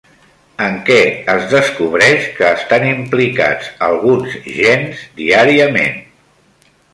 [0.67, 0.95] En què
[1.33, 6.01] es descobreix que estan implicats alguns gens diàriament?